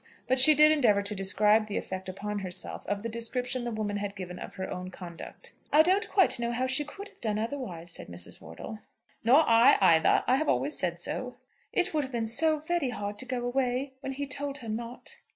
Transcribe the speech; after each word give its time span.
But 0.27 0.39
she 0.39 0.55
did 0.55 0.71
endeavour 0.71 1.03
to 1.03 1.13
describe 1.13 1.67
the 1.67 1.77
effect 1.77 2.09
upon 2.09 2.39
herself 2.39 2.87
of 2.87 3.03
the 3.03 3.07
description 3.07 3.63
the 3.65 3.71
woman 3.71 3.97
had 3.97 4.15
given 4.15 4.39
her 4.39 4.43
of 4.45 4.55
her 4.55 4.67
own 4.73 4.89
conduct. 4.89 5.53
"I 5.71 5.83
don't 5.83 6.09
quite 6.09 6.39
know 6.39 6.51
how 6.53 6.65
she 6.65 6.83
could 6.83 7.09
have 7.09 7.21
done 7.21 7.37
otherwise," 7.37 7.91
said 7.91 8.07
Mrs. 8.07 8.41
Wortle. 8.41 8.79
"Nor 9.23 9.47
I 9.47 9.77
either; 9.79 10.23
I 10.25 10.37
have 10.37 10.49
always 10.49 10.75
said 10.75 10.99
so." 10.99 11.35
"It 11.71 11.93
would 11.93 12.01
have 12.03 12.11
been 12.11 12.25
so 12.25 12.57
very 12.57 12.89
hard 12.89 13.19
to 13.19 13.25
go 13.25 13.45
away, 13.45 13.93
when 13.99 14.13
he 14.13 14.25
told 14.25 14.57
her 14.57 14.69
not." 14.69 15.17